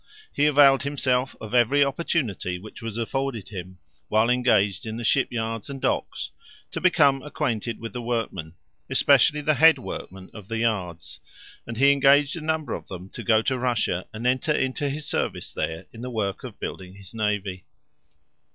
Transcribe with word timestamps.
He 0.33 0.47
availed 0.47 0.81
himself 0.81 1.35
of 1.39 1.53
every 1.53 1.85
opportunity 1.85 2.57
which 2.57 2.81
was 2.81 2.97
afforded 2.97 3.49
him, 3.49 3.77
while 4.07 4.31
engaged 4.31 4.87
in 4.87 4.97
the 4.97 5.03
ship 5.03 5.31
yards 5.31 5.69
and 5.69 5.79
docks, 5.79 6.31
to 6.71 6.81
become 6.81 7.21
acquainted 7.21 7.79
with 7.79 7.93
the 7.93 8.01
workmen, 8.01 8.55
especially 8.89 9.41
the 9.41 9.53
head 9.53 9.77
workmen 9.77 10.31
of 10.33 10.47
the 10.47 10.57
yards, 10.57 11.19
and 11.67 11.77
he 11.77 11.91
engaged 11.91 12.35
a 12.35 12.41
number 12.41 12.73
of 12.73 12.87
them 12.87 13.11
to 13.11 13.21
go 13.21 13.43
to 13.43 13.59
Russia, 13.59 14.07
and 14.11 14.25
enter 14.25 14.51
into 14.53 14.89
his 14.89 15.07
service 15.07 15.51
there 15.53 15.85
in 15.93 16.01
the 16.01 16.09
work 16.09 16.43
of 16.43 16.59
building 16.59 16.95
his 16.95 17.13
navy. 17.13 17.65